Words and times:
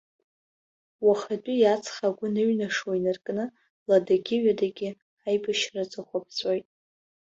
Уахатәи 1.05 1.71
аҵх 1.73 1.95
агәы 2.07 2.27
анеиҩнашо 2.31 2.91
инаркны, 2.97 3.45
ладагьы-ҩадагьы 3.87 4.89
аибашьра 5.27 5.81
аҵыхәа 5.83 6.19
ԥҵәоит. 6.23 6.67